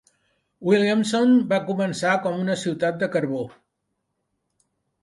Williamson 0.69 1.35
va 1.51 1.59
començar 1.69 2.15
com 2.25 2.43
una 2.47 2.59
ciutat 2.65 2.99
de 3.05 3.13
carbó. 3.19 3.47